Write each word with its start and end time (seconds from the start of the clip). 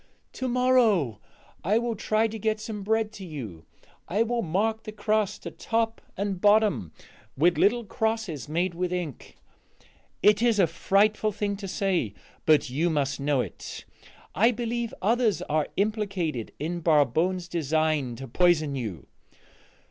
"To 0.33 0.47
morrow 0.47 1.19
I 1.63 1.77
will 1.77 1.95
try 1.95 2.25
to 2.27 2.39
get 2.39 2.59
some 2.59 2.81
bread 2.81 3.11
to 3.11 3.23
you; 3.23 3.65
I 4.07 4.23
will 4.23 4.41
mark 4.41 4.81
the 4.81 4.91
crust 4.91 5.45
at 5.45 5.59
top 5.59 6.01
and 6.17 6.41
bottom 6.41 6.91
with 7.37 7.59
little 7.59 7.85
crosses 7.85 8.49
made 8.49 8.73
with 8.73 8.91
ink. 8.91 9.37
It 10.23 10.41
is 10.41 10.57
a 10.57 10.65
frightful 10.65 11.31
thing 11.31 11.55
to 11.57 11.67
say, 11.67 12.15
but 12.47 12.67
you 12.67 12.89
must 12.89 13.19
know 13.19 13.41
it: 13.41 13.85
I 14.33 14.49
believe 14.49 14.91
others 15.03 15.43
are 15.43 15.67
implicated 15.77 16.51
in 16.57 16.79
Barbone's 16.79 17.47
design 17.47 18.15
to 18.15 18.27
poison 18.27 18.75
you. 18.75 19.05